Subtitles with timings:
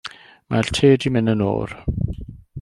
[0.53, 1.77] Mae'r te 'di mynd yn oer.